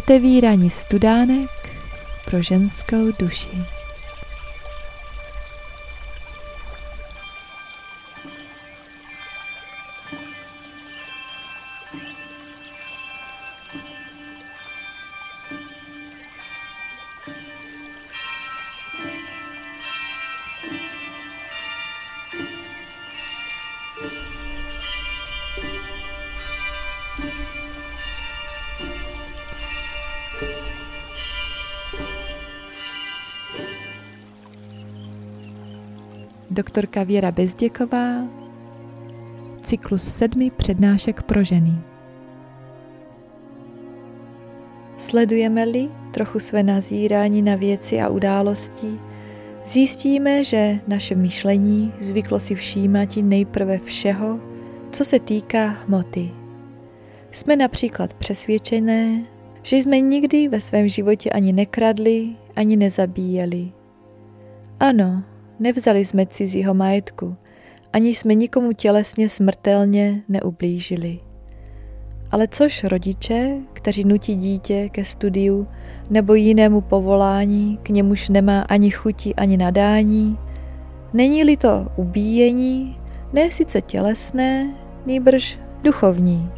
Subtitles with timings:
[0.00, 1.50] otevírání studánek
[2.24, 3.64] pro ženskou duši.
[36.60, 38.28] Doktorka Věra Bezděková,
[39.62, 41.72] cyklus sedmi přednášek pro ženy.
[44.96, 49.00] Sledujeme-li trochu své nazírání na věci a události,
[49.64, 54.40] zjistíme, že naše myšlení zvyklo si všímat nejprve všeho,
[54.92, 56.30] co se týká hmoty.
[57.30, 59.24] Jsme například přesvědčené,
[59.62, 63.72] že jsme nikdy ve svém životě ani nekradli, ani nezabíjeli.
[64.80, 65.22] Ano,
[65.60, 67.36] Nevzali jsme cizího majetku,
[67.92, 71.18] ani jsme nikomu tělesně smrtelně neublížili.
[72.30, 75.66] Ale což rodiče, kteří nutí dítě ke studiu
[76.10, 80.38] nebo jinému povolání, k němuž nemá ani chuti, ani nadání,
[81.12, 82.98] není-li to ubíjení,
[83.32, 84.74] ne sice tělesné,
[85.06, 86.50] nýbrž duchovní.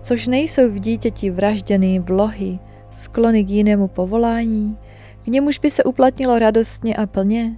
[0.00, 2.58] Což nejsou v dítěti vražděny vlohy,
[2.90, 4.78] sklony k jinému povolání,
[5.24, 7.56] k němuž by se uplatnilo radostně a plně?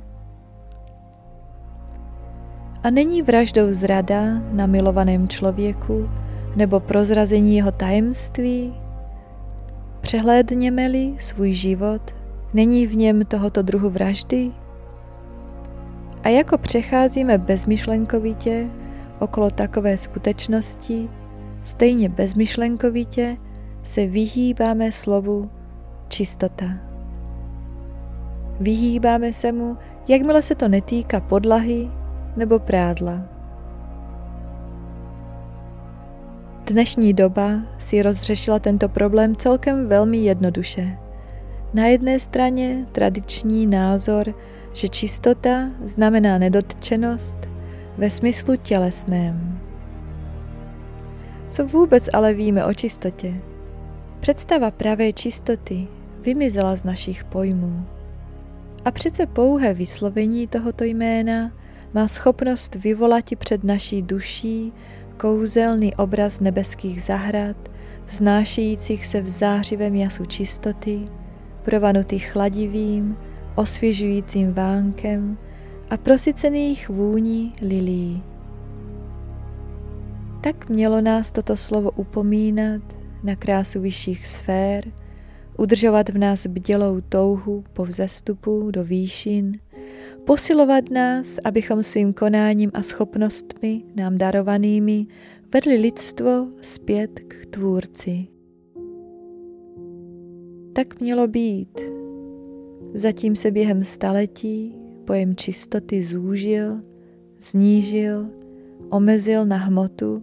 [2.82, 6.08] A není vraždou zrada na milovaném člověku
[6.56, 8.74] nebo prozrazení jeho tajemství?
[10.00, 12.16] Přehlédněme-li svůj život,
[12.54, 14.52] není v něm tohoto druhu vraždy?
[16.22, 18.70] A jako přecházíme bezmyšlenkovitě
[19.18, 21.08] okolo takové skutečnosti,
[21.62, 23.36] stejně bezmyšlenkovitě
[23.82, 25.50] se vyhýbáme slovu
[26.08, 26.93] čistota.
[28.60, 29.76] Vyhýbáme se mu,
[30.08, 31.90] jakmile se to netýká podlahy
[32.36, 33.20] nebo prádla.
[36.66, 40.98] Dnešní doba si rozřešila tento problém celkem velmi jednoduše.
[41.74, 44.34] Na jedné straně tradiční názor,
[44.72, 47.36] že čistota znamená nedotčenost
[47.98, 49.60] ve smyslu tělesném.
[51.48, 53.34] Co vůbec ale víme o čistotě?
[54.20, 55.88] Představa pravé čistoty
[56.20, 57.93] vymizela z našich pojmů.
[58.84, 61.52] A přece pouhé vyslovení tohoto jména
[61.94, 64.72] má schopnost vyvolat před naší duší
[65.16, 67.56] kouzelný obraz nebeských zahrad,
[68.06, 71.04] vznášejících se v zářivém jasu čistoty,
[71.62, 73.16] provanutých chladivým,
[73.54, 75.38] osvěžujícím vánkem
[75.90, 78.22] a prosycených vůní lilí.
[80.40, 82.82] Tak mělo nás toto slovo upomínat
[83.22, 84.84] na krásu vyšších sfér,
[85.58, 89.52] udržovat v nás bdělou touhu po vzestupu do výšin,
[90.24, 95.06] posilovat nás, abychom svým konáním a schopnostmi nám darovanými
[95.54, 98.26] vedli lidstvo zpět k Tvůrci.
[100.72, 101.80] Tak mělo být.
[102.94, 106.80] Zatím se během staletí pojem čistoty zúžil,
[107.42, 108.30] znížil,
[108.90, 110.22] omezil na hmotu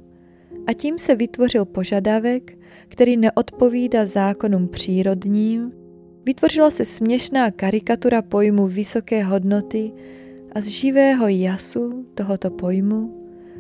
[0.68, 5.72] a tím se vytvořil požadavek, který neodpovídá zákonům přírodním,
[6.26, 9.92] vytvořila se směšná karikatura pojmu vysoké hodnoty
[10.52, 13.18] a z živého jasu tohoto pojmu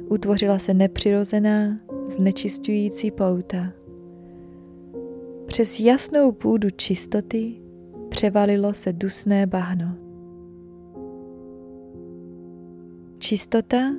[0.09, 3.73] utvořila se nepřirozená, znečistující pouta.
[5.45, 7.61] Přes jasnou půdu čistoty
[8.09, 9.95] převalilo se dusné bahno.
[13.17, 13.93] Čistota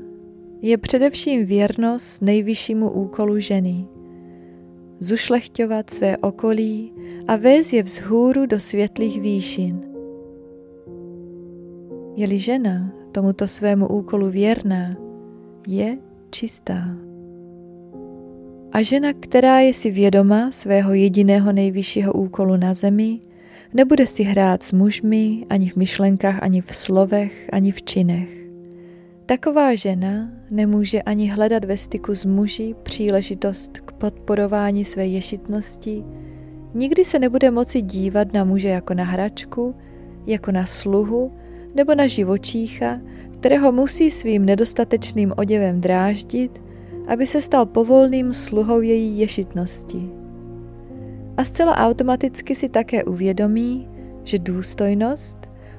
[0.63, 3.87] je především věrnost nejvyššímu úkolu ženy–
[5.03, 6.93] zušlechťovat své okolí
[7.29, 9.81] a vést je vzhůru do světlých výšin.
[12.17, 14.97] Je-li žena tomuto svému úkolu věrná,
[15.67, 15.99] je
[16.31, 16.97] čistá.
[18.73, 23.21] A žena, která je si vědoma svého jediného nejvyššího úkolu na zemi,
[23.75, 28.42] nebude si hrát s mužmi ani v myšlenkách, ani v slovech, ani v činech.
[29.33, 36.05] Taková žena nemůže ani hledat ve styku s muži příležitost k podporování své ješitnosti,
[36.75, 39.75] nikdy se nebude moci dívat na muže jako na hračku,
[40.27, 41.33] jako na sluhu
[41.75, 43.01] nebo na živočícha,
[43.39, 46.63] kterého musí svým nedostatečným oděvem dráždit,
[47.09, 50.11] aby se stal povolným sluhou její ješitnosti.
[51.37, 53.89] A zcela automaticky si také uvědomí,
[54.25, 55.39] že důstojnost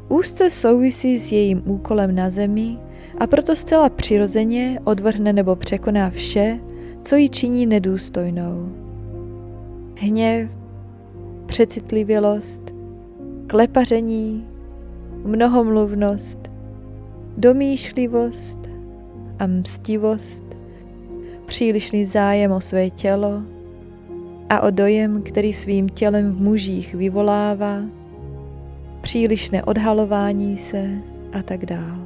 [0.09, 2.77] úzce souvisí s jejím úkolem na zemi
[3.17, 6.59] a proto zcela přirozeně odvrhne nebo překoná vše,
[7.01, 8.69] co ji činí nedůstojnou.
[9.99, 10.49] hněv,
[11.45, 12.61] přecitlivělost,
[13.47, 14.47] klepaření,
[15.25, 16.39] mnohomluvnost,
[17.37, 18.59] domýšlivost
[19.39, 20.43] a mstivost,
[21.45, 23.41] přílišný zájem o své tělo
[24.49, 27.81] a o dojem, který svým tělem v mužích vyvolává,
[29.01, 30.89] přílišné odhalování se
[31.33, 32.02] a tak dále.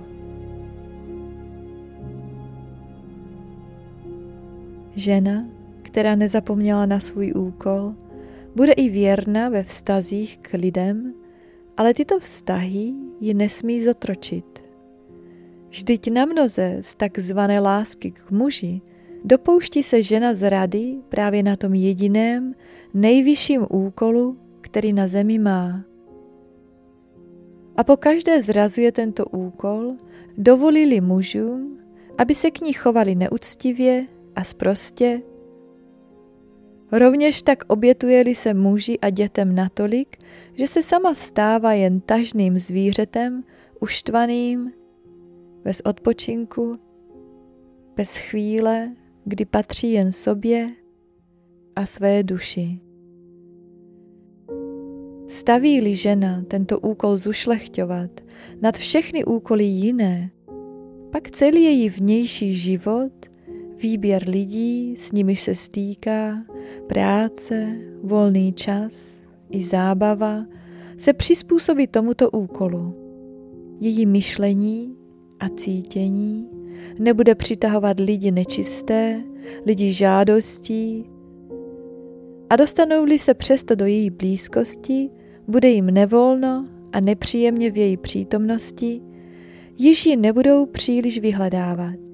[4.97, 5.45] Žena,
[5.81, 7.93] která nezapomněla na svůj úkol,
[8.55, 11.13] bude i věrna ve vztazích k lidem,
[11.77, 14.63] ale tyto vztahy ji nesmí zotročit.
[15.69, 18.81] Vždyť na mnoze z takzvané lásky k muži
[19.23, 22.55] dopouští se žena z rady právě na tom jediném,
[22.93, 25.83] nejvyšším úkolu, který na zemi má.
[27.75, 29.93] A po každé zrazuje tento úkol,
[30.37, 31.79] dovolili mužům,
[32.17, 34.07] aby se k ní chovali neúctivě
[34.37, 35.21] a sprostě.
[36.91, 40.17] Rovněž tak obětuje-li se muži a dětem natolik,
[40.53, 43.43] že se sama stává jen tažným zvířetem,
[43.79, 44.71] uštvaným,
[45.63, 46.79] bez odpočinku,
[47.95, 48.95] bez chvíle,
[49.25, 50.69] kdy patří jen sobě
[51.75, 52.79] a své duši.
[55.27, 58.11] Staví-li žena tento úkol zušlechťovat
[58.61, 60.31] nad všechny úkoly jiné,
[61.11, 63.26] pak celý její vnější život,
[63.81, 66.43] výběr lidí, s nimiž se stýká,
[66.87, 69.21] práce, volný čas
[69.51, 70.45] i zábava,
[70.97, 72.95] se přizpůsobí tomuto úkolu.
[73.79, 74.95] Její myšlení
[75.39, 76.49] a cítění
[76.99, 79.23] nebude přitahovat lidi nečisté,
[79.65, 81.05] lidi žádostí
[82.49, 85.09] a dostanou-li se přesto do její blízkosti,
[85.47, 89.01] bude jim nevolno a nepříjemně v její přítomnosti,
[89.77, 92.06] již ji nebudou příliš vyhledávat.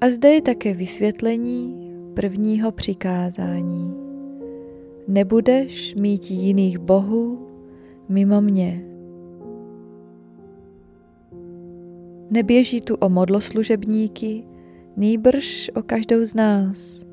[0.00, 3.94] A zde je také vysvětlení prvního přikázání.
[5.08, 7.48] Nebudeš mít jiných bohů
[8.08, 8.84] mimo mě.
[12.30, 14.44] Neběží tu o modloslužebníky,
[14.96, 17.04] nýbrž o každou z nás,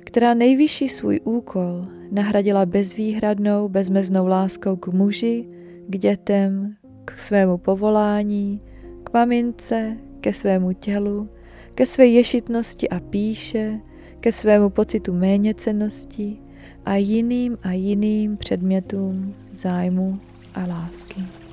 [0.00, 5.48] která nejvyšší svůj úkol nahradila bezvýhradnou, bezmeznou láskou k muži,
[5.88, 6.74] k dětem,
[7.04, 8.60] k svému povolání,
[9.04, 11.28] k mamince, ke svému tělu,
[11.74, 13.80] ke své ješitnosti a píše,
[14.20, 16.38] ke svému pocitu méněcenosti
[16.84, 20.20] a jiným a jiným předmětům zájmu
[20.54, 21.43] a lásky.